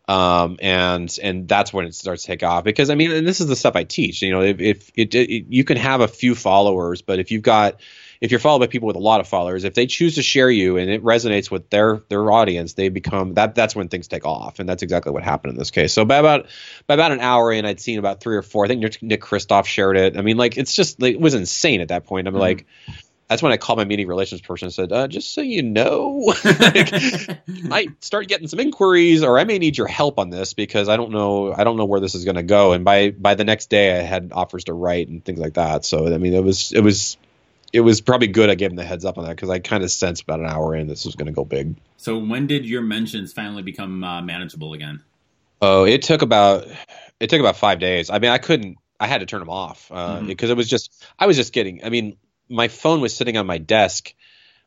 [0.06, 3.40] Um, and and that's when it starts to take off because I mean, and this
[3.40, 4.20] is the stuff I teach.
[4.22, 7.42] You know, if, if it, it, you can have a few followers, but if you've
[7.42, 7.80] got
[8.20, 10.50] if you're followed by people with a lot of followers, if they choose to share
[10.50, 14.26] you and it resonates with their their audience, they become that that's when things take
[14.26, 15.94] off, and that's exactly what happened in this case.
[15.94, 16.46] So by about
[16.86, 18.66] by about an hour in, I'd seen about three or four.
[18.66, 20.18] I think Nick, Nick Kristof shared it.
[20.18, 22.28] I mean, like it's just like, it was insane at that point.
[22.28, 22.40] I'm mm-hmm.
[22.40, 22.66] like.
[23.28, 26.34] That's when I called my media relations person and said, uh, "Just so you know,
[26.44, 26.92] like,
[27.70, 30.96] I start getting some inquiries, or I may need your help on this because I
[30.96, 33.44] don't know, I don't know where this is going to go." And by by the
[33.44, 35.84] next day, I had offers to write and things like that.
[35.84, 37.18] So I mean, it was it was
[37.72, 39.82] it was probably good I gave him the heads up on that because I kind
[39.84, 41.76] of sensed about an hour in this was going to go big.
[41.96, 45.02] So when did your mentions finally become uh, manageable again?
[45.62, 46.66] Oh, it took about
[47.20, 48.10] it took about five days.
[48.10, 48.78] I mean, I couldn't.
[48.98, 50.26] I had to turn them off uh, Mhm.
[50.26, 51.04] because it was just.
[51.18, 51.84] I was just getting.
[51.84, 52.16] I mean,
[52.48, 54.14] my phone was sitting on my desk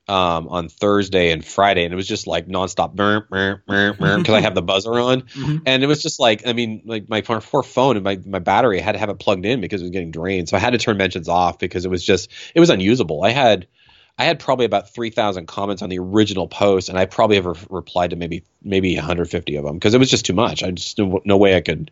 [0.08, 2.96] um, on Thursday and Friday, and it was just like nonstop
[4.18, 5.62] because I have the buzzer on, Mhm.
[5.66, 6.46] and it was just like.
[6.48, 9.10] I mean, like my poor poor phone and my my battery I had to have
[9.10, 11.58] it plugged in because it was getting drained, so I had to turn mentions off
[11.60, 13.24] because it was just it was unusable.
[13.24, 13.68] I had.
[14.16, 17.56] I had probably about three thousand comments on the original post, and I probably ever
[17.72, 20.62] replied to maybe maybe 150 of them because it was just too much.
[20.62, 21.90] I just no, no way I could.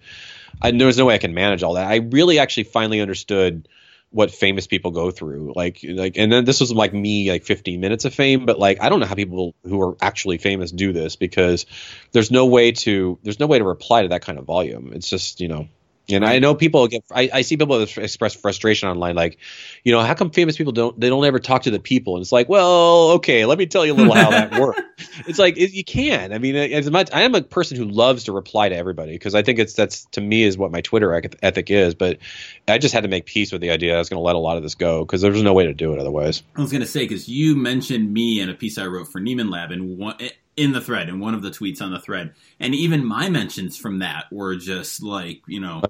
[0.61, 1.87] I, there was no way I could manage all that.
[1.87, 3.67] I really actually finally understood
[4.11, 5.53] what famous people go through.
[5.55, 8.81] Like like, and then this was like me like 15 minutes of fame, but like
[8.81, 11.65] I don't know how people who are actually famous do this because
[12.11, 14.91] there's no way to there's no way to reply to that kind of volume.
[14.93, 15.67] It's just you know.
[16.09, 17.03] And I know people get.
[17.11, 19.37] I, I see people express frustration online, like,
[19.83, 22.15] you know, how come famous people don't they don't ever talk to the people?
[22.15, 24.81] And it's like, well, okay, let me tell you a little how that works.
[25.27, 26.33] It's like it, you can.
[26.33, 29.35] I mean, as much I am a person who loves to reply to everybody because
[29.35, 31.95] I think it's that's to me is what my Twitter ethic is.
[31.95, 32.17] But
[32.67, 34.39] I just had to make peace with the idea I was going to let a
[34.39, 36.43] lot of this go because there was no way to do it otherwise.
[36.55, 39.21] I was going to say because you mentioned me in a piece I wrote for
[39.21, 40.17] Nieman Lab and one
[40.61, 43.77] in the thread in one of the tweets on the thread, and even my mentions
[43.77, 45.81] from that were just like you know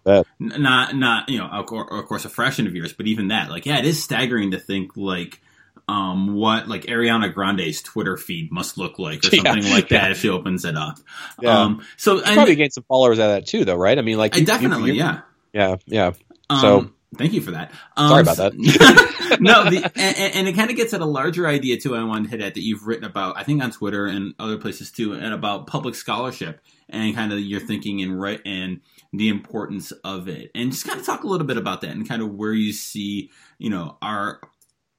[0.42, 3.66] n- not not you know of course, a fraction of yours, but even that like
[3.66, 5.42] yeah, it is staggering to think like.
[5.90, 10.04] Um, what like Ariana Grande's Twitter feed must look like, or Yeah, something like that,
[10.06, 10.12] yeah.
[10.12, 11.00] if she opens it up.
[11.42, 11.60] Yeah.
[11.64, 13.98] Um, so You and probably gained some followers out of that too, though, right?
[13.98, 15.22] I mean, like I you- you- definitely, you- yeah.
[15.52, 16.12] yeah, yeah.
[16.50, 17.72] Um, So- thank you for that.
[17.98, 19.38] Um, Sorry about that.
[19.40, 21.96] no, the, and, and it kind of gets at a larger idea too.
[21.96, 24.58] I wanted to hit at that you've written about, I think on Twitter and other
[24.58, 28.82] places too, and about public scholarship and kind of your thinking and right and
[29.14, 32.08] the importance of it, and just kind of talk a little bit about that and
[32.08, 34.42] kind of where you see, you know, our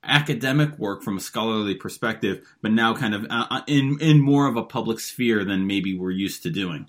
[0.05, 4.57] academic work from a scholarly perspective, but now kind of uh, in in more of
[4.57, 6.89] a public sphere than maybe we're used to doing.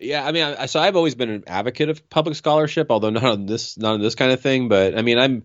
[0.00, 3.24] Yeah, I mean, I, so I've always been an advocate of public scholarship, although not
[3.24, 4.68] on this, not on this kind of thing.
[4.68, 5.44] But I mean, I'm,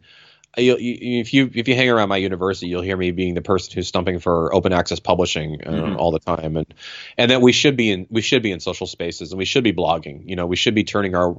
[0.57, 3.41] you, you, if you if you hang around my university, you'll hear me being the
[3.41, 5.97] person who's stumping for open access publishing uh, Mhm.
[5.97, 6.73] all the time, and
[7.17, 9.65] and that we should be in we should be in social spaces and we should
[9.65, 10.21] be blogging.
[10.25, 11.35] You know, we should be turning our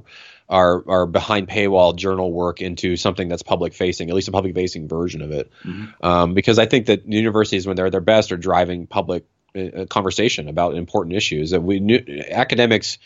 [0.47, 4.53] our our behind paywall journal work into something that's public facing, at least a public
[4.53, 5.49] facing version of it.
[5.65, 5.93] Mhm.
[6.01, 9.85] Um, because I think that universities, when they're at their best, are driving public uh,
[9.85, 11.51] conversation about important issues.
[11.51, 12.97] That we new, academics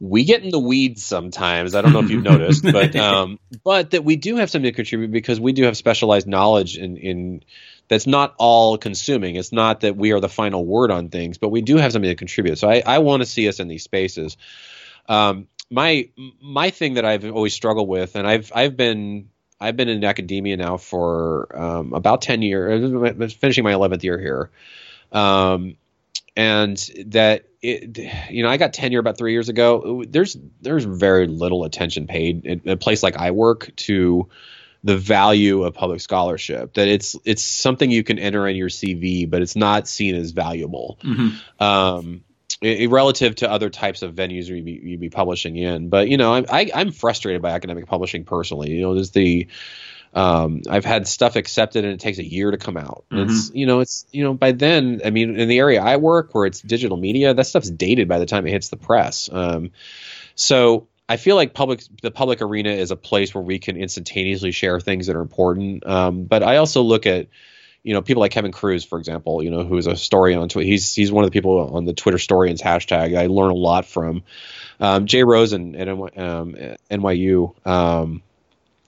[0.00, 1.74] we get in the weeds sometimes.
[1.74, 4.74] I don't know if you've noticed, but um, but that we do have something to
[4.74, 7.44] contribute because we do have specialized knowledge in in
[7.88, 9.36] that's not all consuming.
[9.36, 12.10] It's not that we are the final word on things, but we do have something
[12.10, 12.58] to contribute.
[12.58, 14.36] So I, I want to see us in these spaces.
[15.08, 16.08] Um, my
[16.40, 20.56] my thing that I've always struggled with, and I've I've been I've been in academia
[20.56, 24.50] now for um, about ten years, finishing my eleventh year here,
[25.14, 25.76] um,
[26.36, 27.96] and that it,
[28.30, 30.04] you know I got tenure about three years ago.
[30.06, 34.28] There's there's very little attention paid in a place like I work to
[34.82, 36.74] the value of public scholarship.
[36.74, 40.32] That it's it's something you can enter in your CV, but it's not seen as
[40.32, 41.32] valuable Mhm.
[41.58, 42.24] um,
[42.90, 45.88] relative to other types of venues you'd be, you'd be publishing in.
[45.88, 48.72] But you know, I'm I, I'm frustrated by academic publishing personally.
[48.72, 49.46] You know, there's the
[50.14, 53.04] um, I've had stuff accepted and it takes a year to come out.
[53.10, 53.24] Mhm.
[53.24, 56.34] It's you know it's you know by then I mean in the area I work
[56.34, 59.28] where it's digital media that stuff's dated by the time it hits the press.
[59.32, 59.72] Um,
[60.36, 64.52] so I feel like public the public arena is a place where we can instantaneously
[64.52, 65.86] share things that are important.
[65.86, 67.26] Um, but I also look at
[67.82, 70.48] you know people like Kevin Kruse, for example, you know who is a story on
[70.48, 70.66] Twitter.
[70.66, 73.18] He's he's one of the people on the Twitterstorians hashtag.
[73.18, 74.22] I learn a lot from
[74.80, 77.54] um, Jay Rosen at um, at NYU.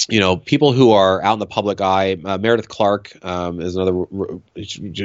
[0.08, 2.16] You know, people who are out in the public eye.
[2.24, 4.06] Uh, Meredith Clark um, is another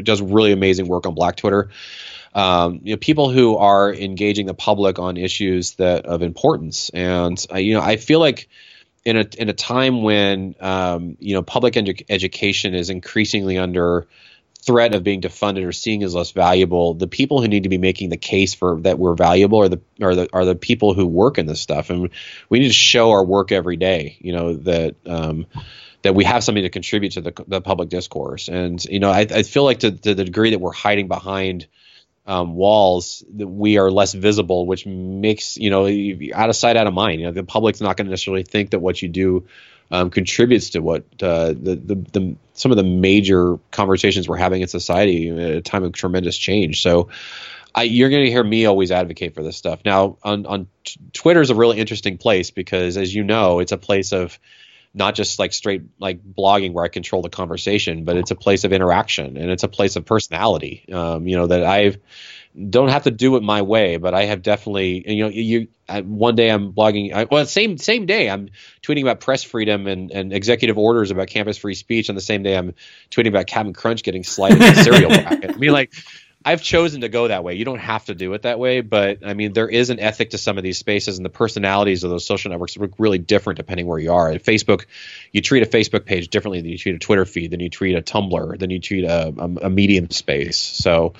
[0.03, 1.69] does really amazing work on Black Twitter.
[2.33, 7.43] Um, you know, people who are engaging the public on issues that of importance, and
[7.51, 8.47] uh, you know, I feel like
[9.03, 14.07] in a in a time when um, you know public edu- education is increasingly under
[14.63, 17.77] threat of being defunded or seen as less valuable, the people who need to be
[17.77, 21.05] making the case for that we're valuable are the are the are the people who
[21.05, 22.09] work in this stuff, and
[22.49, 24.17] we need to show our work every day.
[24.19, 24.95] You know that.
[25.05, 25.47] Um,
[26.03, 29.19] that we have something to contribute to the, the public discourse, and you know, I,
[29.19, 31.67] I feel like to, to the degree that we're hiding behind
[32.25, 35.85] um, walls, that we are less visible, which makes you know
[36.33, 37.19] out of sight, out of mind.
[37.19, 39.45] You know, the public's not going to necessarily think that what you do
[39.91, 44.61] um, contributes to what uh, the, the the some of the major conversations we're having
[44.61, 46.81] in society at a time of tremendous change.
[46.81, 47.09] So.
[47.73, 49.79] I, you're going to hear me always advocate for this stuff.
[49.85, 53.71] Now, on, on t- Twitter is a really interesting place because, as you know, it's
[53.71, 54.37] a place of
[54.93, 58.63] not just like straight like blogging where I control the conversation, but it's a place
[58.63, 60.85] of interaction and it's a place of personality.
[60.91, 61.97] Um, you know that I've
[62.69, 66.01] don't have to do it my way, but I have definitely, you know, you, I,
[66.01, 68.49] one day I'm blogging, I, well, same, same day I'm
[68.81, 72.09] tweeting about press freedom and, and executive orders about campus free speech.
[72.09, 72.73] On the same day I'm
[73.09, 75.51] tweeting about Captain Crunch getting slided in the cereal packet.
[75.51, 75.93] I mean, like,
[76.43, 77.53] I've chosen to go that way.
[77.53, 80.31] You don't have to do it that way, but I mean, there is an ethic
[80.31, 83.57] to some of these spaces, and the personalities of those social networks look really different
[83.57, 84.31] depending where you are.
[84.31, 84.85] At Facebook,
[85.31, 87.95] you treat a Facebook page differently than you treat a Twitter feed, than you treat
[87.95, 90.57] a Tumblr, than you treat a, a, a medium space.
[90.57, 91.13] So,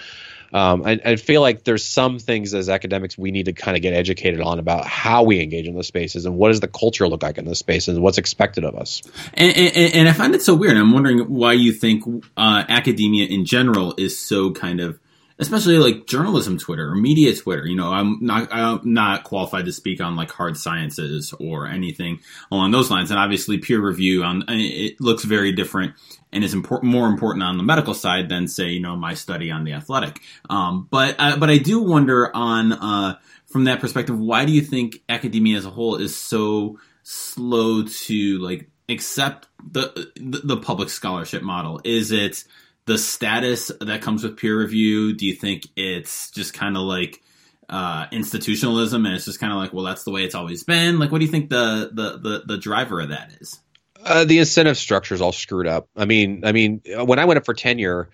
[0.54, 3.82] um, I, I, feel like there's some things as academics we need to kind of
[3.82, 7.08] get educated on about how we engage in those spaces and what does the culture
[7.08, 9.02] look like in those spaces and what's expected of us.
[9.34, 10.76] And, and, and I find it so weird.
[10.76, 12.04] I'm wondering why you think
[12.36, 15.00] uh, academia in general is so kind of
[15.42, 17.66] especially like journalism Twitter or media Twitter.
[17.66, 22.20] You know, I'm not I'm not qualified to speak on like hard sciences or anything
[22.52, 23.10] along those lines.
[23.10, 25.96] And obviously, peer review on it looks very different
[26.32, 29.52] and is important more important on the medical side than say you know my study
[29.52, 30.22] on the athletic.
[30.50, 34.62] Um, but uh, but I do wonder on uh, from that perspective, why do you
[34.62, 40.90] think academia as a whole is so slow to like accept the the, the public
[40.90, 41.82] scholarship model?
[41.84, 42.44] Is it
[42.86, 45.14] the status that comes with peer review?
[45.14, 47.22] Do you think it's just kind of like
[47.70, 51.00] uh, institutionalism, and it's just kind of like, well, that's the way it's always been?
[51.00, 53.60] Like, what do you think the the the, the driver of that is?
[54.04, 55.88] Uh, the incentive structure is all screwed up.
[55.96, 58.10] I mean, I mean, when I went up for tenure,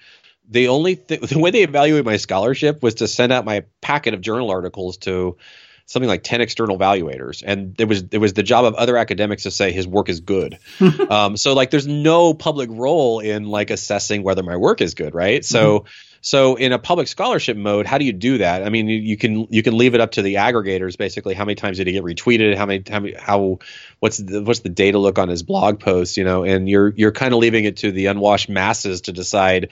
[0.50, 4.14] the only th- the way they evaluated my scholarship was to send out my packet
[4.14, 5.38] of journal articles to
[5.88, 9.44] something like 10 external evaluators and it was it was the job of other academics
[9.44, 10.60] to say his work is good.
[11.08, 15.16] Um, so like there's no public role in like assessing whether my work is good
[15.16, 15.44] right?
[15.46, 15.88] So mm-hmm.
[16.22, 18.64] so in a public scholarship mode how do you do that?
[18.64, 21.46] I mean you, you, can you can leave it up to the aggregators basically how
[21.46, 22.58] many times did he get retweeted?
[22.58, 23.60] How many how many how
[24.00, 26.44] what's the what's the data look on his blog post you know?
[26.44, 29.70] And you're you're kind of leaving it to the unwashed masses to decide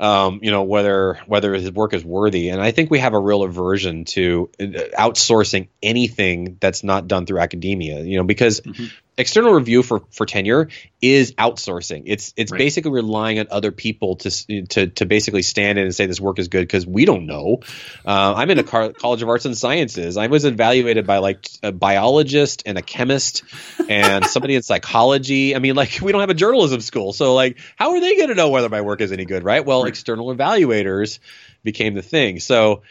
[0.00, 2.48] um, you know whether whether his work is worthy.
[2.48, 4.64] And I think we have a real aversion to uh,
[4.98, 8.00] outsourcing anything that's not done through academia.
[8.00, 8.86] You know, because mm-hmm
[9.18, 10.68] external review for for tenure
[11.00, 12.04] is outsourcing.
[12.06, 12.58] It's it's right.
[12.58, 16.38] basically relying on other people to to to basically stand in and say this work
[16.38, 17.60] is good because we don't know.
[18.04, 20.16] Uh, I'm in a car, College of Arts and Sciences.
[20.16, 23.42] I was evaluated by like a biologist and a chemist
[23.88, 25.54] and somebody in psychology.
[25.54, 28.28] I mean, like we don't have a journalism school, so like how are they going
[28.28, 29.64] to know whether my work is any good, right?
[29.64, 29.88] Well, right.
[29.88, 31.18] external evaluators
[31.62, 32.40] became the thing.
[32.40, 32.82] So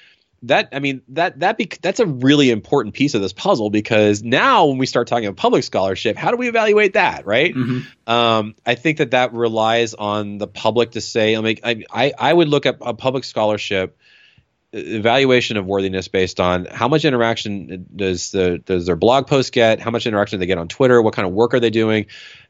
[0.43, 4.23] that I mean that that be, that's a really important piece of this puzzle because
[4.23, 7.54] now when we start talking about public scholarship, how do we evaluate that, right?
[7.54, 8.12] Mm-hmm.
[8.12, 11.36] Um, I think that that relies on the public to say.
[11.36, 13.97] I mean, I I, would look at a public scholarship
[14.71, 19.80] evaluation of worthiness based on how much interaction does the does their blog post get,
[19.80, 22.06] how much interaction do they get on Twitter, what kind of work are they doing,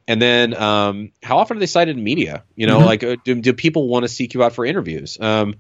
[0.07, 2.43] and then um, how often are they cited in media?
[2.55, 2.85] You know, mm-hmm.
[2.85, 5.17] like uh, do, do people want to seek you out for interviews?
[5.19, 5.55] Um,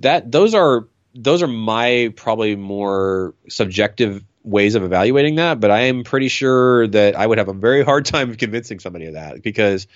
[0.00, 5.82] that those are those are my probably more subjective ways of evaluating that, but I
[5.82, 9.42] am pretty sure that I would have a very hard time convincing somebody of that
[9.42, 9.86] because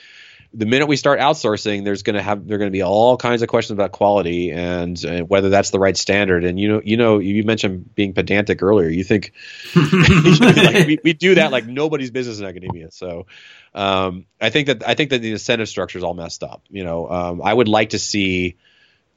[0.53, 3.43] the minute we start outsourcing, there's going to have there going to be all kinds
[3.43, 6.45] of questions about quality and whether that's the right standard.
[6.45, 8.89] And you know, you know, you mentioned being pedantic earlier.
[8.89, 9.33] You think
[9.77, 12.91] like, we, we do that like nobody's business in academia.
[12.91, 13.27] So
[13.75, 16.65] um, I think that I think that the incentive structure is all messed up.
[16.69, 18.57] You know, um, I would like to see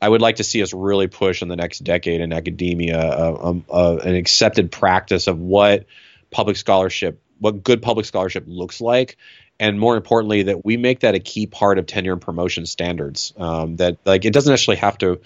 [0.04, 3.40] I would like to see us really push in the next decade in academia uh,
[3.42, 5.86] um, uh, an accepted practice of what
[6.30, 9.16] public scholarship, what good public scholarship looks like,
[9.62, 13.32] and more importantly, that we make that a key part of tenure and promotion standards.
[13.38, 15.22] Um, that like it doesn't actually have to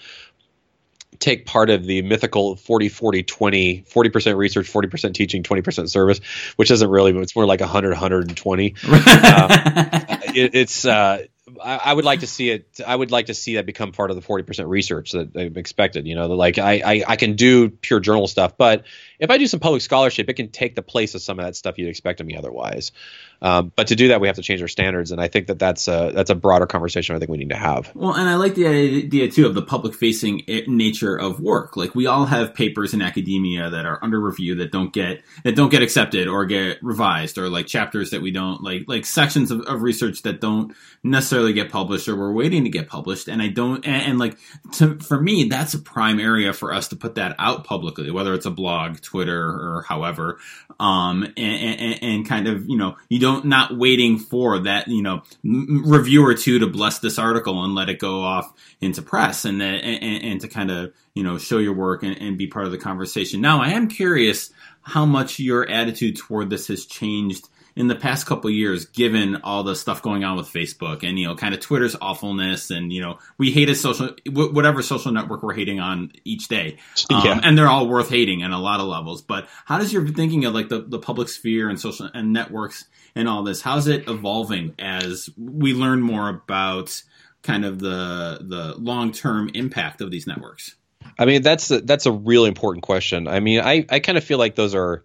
[1.18, 6.20] take part of the mythical 40 40 20 40% research 40% teaching 20% service
[6.54, 11.24] which isn't really but it's more like 100 120 uh, it, it's uh,
[11.62, 12.80] I, I, would like to see it.
[12.86, 15.56] I would like to see that become part of the forty percent research that they've
[15.56, 16.06] expected.
[16.06, 18.84] You know, like I, I, I can do pure journal stuff, but
[19.18, 21.56] if I do some public scholarship, it can take the place of some of that
[21.56, 22.92] stuff you'd expect of me otherwise.
[23.40, 25.58] Um, but to do that, we have to change our standards, and I think that
[25.58, 27.14] that's a that's a broader conversation.
[27.14, 27.94] I think we need to have.
[27.94, 31.76] Well, and I like the idea too of the public facing nature of work.
[31.76, 35.54] Like we all have papers in academia that are under review that don't get that
[35.54, 39.52] don't get accepted or get revised, or like chapters that we don't like like sections
[39.52, 43.28] of, of research that don't necessarily get published or we're waiting to get published.
[43.28, 44.36] And I don't and, and like
[44.74, 48.34] to, for me, that's a prime area for us to put that out publicly, whether
[48.34, 50.38] it's a blog, Twitter, or however.
[50.78, 55.02] Um, and, and, and kind of you know you don't not waiting for that you
[55.02, 59.44] know review or two to bless this article and let it go off into press
[59.44, 62.66] and and, and to kind of you know show your work and, and, be part
[62.66, 63.40] of the conversation.
[63.40, 64.50] Now I am curious
[64.82, 69.62] how much your attitude toward this has changed in the past couple years, given all
[69.62, 73.00] the stuff going on with Facebook and you know, kind of Twitter's awfulness, and you
[73.00, 76.78] know, we hate a social whatever social network we're hating on each day,
[77.10, 77.40] um, yeah.
[77.42, 79.22] and they're all worth hating in a lot of levels.
[79.22, 82.86] But how does your thinking of like the, the public sphere and social and networks
[83.14, 87.02] and all this, how's it evolving as we learn more about
[87.42, 90.76] kind of the the long term impact of these networks?
[91.18, 93.28] I mean, that's a, that's a really important question.
[93.28, 95.04] I mean, I, I kind of feel like those are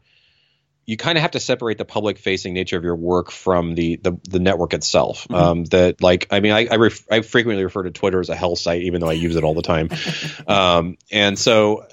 [0.85, 3.97] you kind of have to separate the public facing nature of your work from the
[3.97, 5.27] the, the network itself.
[5.29, 5.35] Mm-hmm.
[5.35, 8.35] Um, that like I mean I I, ref, I, frequently refer to Twitter as a
[8.35, 9.89] hell site, even though I use it all the time.
[10.47, 11.85] um, and so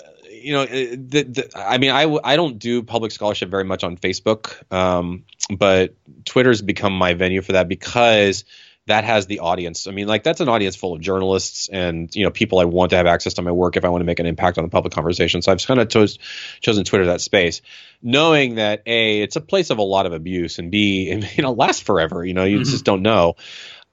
[0.43, 3.97] you know, the, the, I mean, I, I don't do public scholarship very much on
[3.97, 8.45] Facebook, um, but Twitter's become my venue for that because
[8.87, 9.87] that has the audience.
[9.87, 12.91] I mean, like that's an audience full of journalists and you know people I want
[12.91, 14.71] to have access to my work if I want to make an impact on the
[14.71, 15.43] public conversation.
[15.43, 16.19] So I've kind of chose,
[16.61, 17.63] chosen Twitter that space,
[18.03, 21.53] knowing that a it's a place of a lot of abuse and b you know
[21.53, 22.25] lasts forever.
[22.25, 22.71] You know, you mm-hmm.
[22.71, 23.37] just don't know.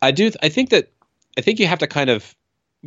[0.01, 0.31] I do.
[0.41, 0.91] I think that
[1.38, 2.35] I think you have to kind of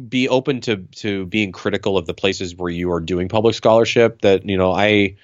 [0.09, 4.22] be open to to being critical of the places where you are doing public scholarship.
[4.22, 5.16] That you know I.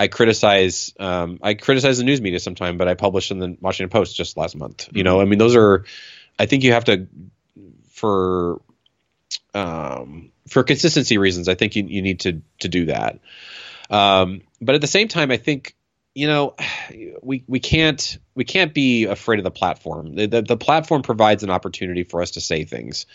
[0.00, 3.90] I criticize um, I criticize the news media sometimes, but I published in the Washington
[3.90, 4.88] Post just last month.
[4.92, 5.86] You know, I mean, those are
[6.38, 7.08] I think you have to
[7.90, 8.60] for
[9.54, 11.48] um, for consistency reasons.
[11.48, 13.18] I think you, you need to to do that.
[13.90, 15.74] Um, but at the same time, I think
[16.14, 16.54] you know
[17.22, 20.14] we we can't we can't be afraid of the platform.
[20.14, 23.06] The, the, the platform provides an opportunity for us to say things.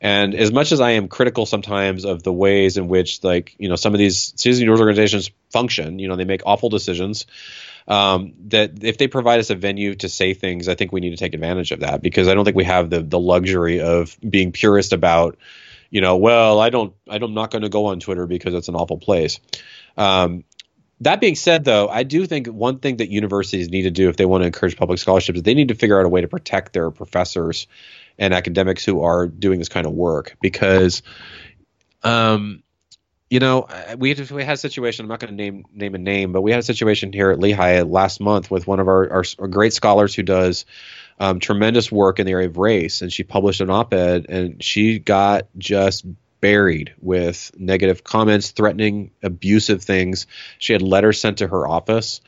[0.00, 3.68] And as much as I am critical sometimes of the ways in which like you
[3.68, 7.26] know some of these citizen organizations function, you know they make awful decisions
[7.86, 11.10] um, that if they provide us a venue to say things, I think we need
[11.10, 14.16] to take advantage of that because I don't think we have the the luxury of
[14.28, 15.38] being purist about,
[15.90, 18.74] you know, well, I don't, I'm not going to go on Twitter because it's an
[18.74, 19.38] awful place.
[19.96, 20.44] Um,
[21.00, 24.16] that being said, though, I do think one thing that universities need to do if
[24.16, 26.28] they want to encourage public scholarships is they need to figure out a way to
[26.28, 27.66] protect their professors
[28.18, 31.02] and academics who are doing this kind of work because
[32.02, 32.62] um,
[33.34, 33.66] you know,
[33.98, 35.04] we had, we had a situation.
[35.04, 37.40] I'm not going to name name a name, but we had a situation here at
[37.40, 40.66] Lehigh last month with one of our, our, our great scholars who does
[41.18, 45.00] um, tremendous work in the area of race, and she published an op-ed, and she
[45.00, 46.06] got just
[46.40, 50.28] buried with negative comments, threatening, abusive things.
[50.60, 52.20] She had letters sent to her office,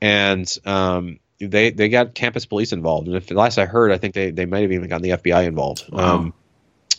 [0.00, 3.06] and um, they they got campus police involved.
[3.06, 5.46] And if last I heard, I think they they might have even gotten the FBI
[5.46, 5.84] involved.
[5.92, 6.16] Wow.
[6.16, 6.34] Um,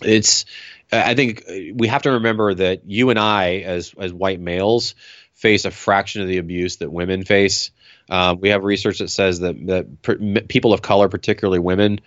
[0.03, 0.45] it's
[0.91, 4.95] I think we have to remember that you and I, as as white males,
[5.33, 7.71] face a fraction of the abuse that women face.
[8.09, 10.17] Um, we have research that says that that per,
[10.47, 12.01] people of color, particularly women,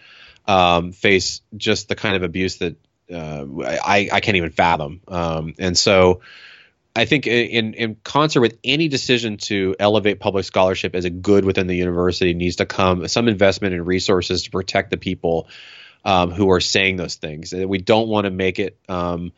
[0.47, 2.77] um, face just the kind of abuse that
[3.11, 5.01] uh, I, I can't even fathom.
[5.09, 6.21] Um, and so,
[6.95, 11.45] I think in in concert with any decision to elevate public scholarship as a good
[11.47, 15.49] within the university needs to come some investment in resources to protect the people
[16.05, 17.53] um, who are saying those things.
[17.53, 19.33] We don't want to make it um,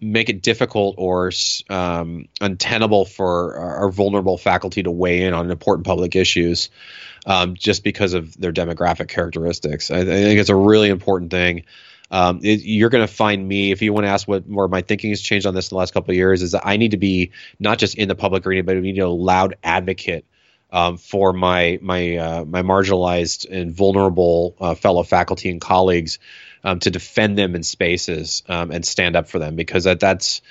[0.00, 1.32] make it difficult or
[1.68, 6.70] um, untenable for our vulnerable faculty to weigh in on important public issues
[7.26, 9.90] um, just because of their demographic characteristics.
[9.90, 11.64] I, I think it's a really important thing.
[12.10, 14.82] Um, it, you're going to find me if you want to ask what more my
[14.82, 16.92] thinking has changed on this in the last couple of years is that I need
[16.92, 20.24] to be not just in the public arena, but I need a loud advocate
[20.74, 26.18] um, for my my uh, my marginalized and vulnerable uh, fellow faculty and colleagues
[26.64, 30.42] um, to defend them in spaces um, and stand up for them because that that's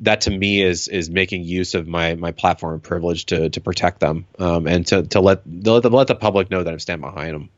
[0.00, 3.60] that to me is is making use of my my platform and privilege to to
[3.60, 6.78] protect them um, and to to let let the, let the public know that I'm
[6.78, 7.50] standing behind them.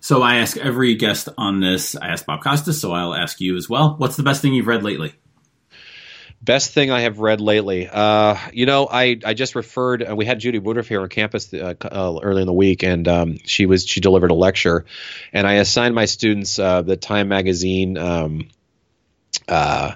[0.00, 1.96] So I ask every guest on this.
[1.96, 3.94] I asked Bob Costas, so I'll ask you as well.
[3.96, 5.14] What's the best thing you've read lately?
[6.40, 7.88] Best thing I have read lately.
[7.88, 10.08] Uh, you know, I, I just referred.
[10.08, 13.08] Uh, we had Judy Woodruff here on campus uh, uh, early in the week, and
[13.08, 14.84] um, she was she delivered a lecture,
[15.32, 17.98] and I assigned my students uh, the Time magazine.
[17.98, 18.48] Um,
[19.48, 19.92] uh,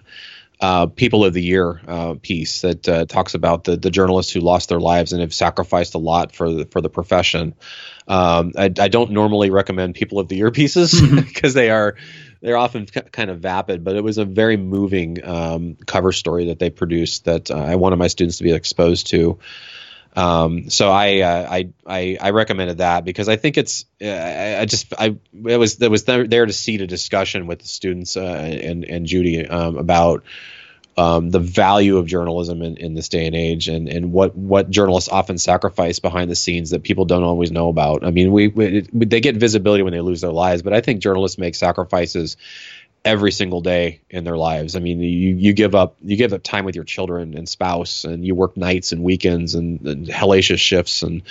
[0.62, 4.40] uh, People of the Year uh, piece that uh, talks about the the journalists who
[4.40, 7.54] lost their lives and have sacrificed a lot for the, for the profession.
[8.06, 11.96] Um, I, I, don't normally recommend People of the Year pieces because they are
[12.42, 16.58] they're often kind of vapid, but it was a very moving um, cover story that
[16.58, 19.38] they produced that uh, I wanted my students to be exposed to.
[20.14, 24.60] Um, so I, uh, I, I, I, recommended that because I think it's, uh, I,
[24.60, 27.68] I, just, I, it was, it was there, there to seed a discussion with the
[27.68, 30.24] students, uh, and, and Judy, um, about,
[30.96, 34.68] um, the value of journalism in, in this day and age and, and what, what
[34.68, 38.04] journalists often sacrifice behind the scenes that people don't always know about.
[38.04, 41.00] I mean, we, we they get visibility when they lose their lives, but I think
[41.00, 42.36] journalists make sacrifices
[43.04, 44.76] every single day in their lives.
[44.76, 48.04] I mean, you you give up you give up time with your children and spouse,
[48.04, 51.22] and you work nights and weekends and, and hellacious shifts, and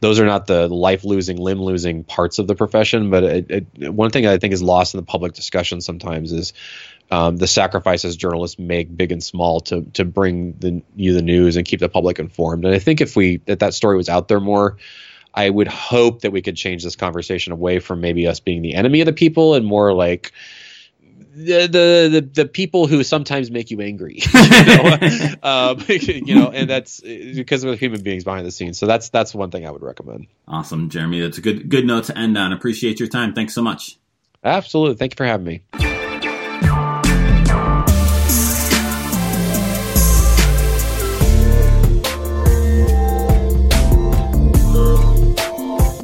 [0.00, 3.10] those are not the life losing, limb losing parts of the profession.
[3.10, 6.52] But it, it, one thing I think is lost in the public discussion sometimes is
[7.12, 11.56] um, the sacrifices journalists make, big and small, to to bring the, you the news
[11.56, 12.64] and keep the public informed.
[12.64, 14.76] And I think if we that that story was out there more.
[15.34, 18.74] I would hope that we could change this conversation away from maybe us being the
[18.74, 20.30] enemy of the people and more like,
[21.34, 24.98] the, the the the people who sometimes make you angry, you know,
[25.42, 28.78] um, you know, and that's because of the human beings behind the scenes.
[28.78, 30.26] So that's that's one thing I would recommend.
[30.46, 31.20] Awesome, Jeremy.
[31.20, 32.52] That's a good good note to end on.
[32.52, 33.34] Appreciate your time.
[33.34, 33.98] Thanks so much.
[34.44, 34.96] Absolutely.
[34.96, 35.91] Thank you for having me.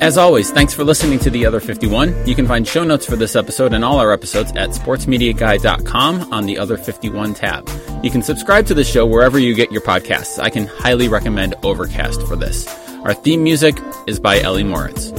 [0.01, 2.25] As always, thanks for listening to The Other 51.
[2.25, 6.47] You can find show notes for this episode and all our episodes at sportsmediaguy.com on
[6.47, 7.69] the Other 51 tab.
[8.05, 10.39] You can subscribe to the show wherever you get your podcasts.
[10.39, 12.69] I can highly recommend Overcast for this.
[13.05, 13.77] Our theme music
[14.07, 15.11] is by Ellie Moritz.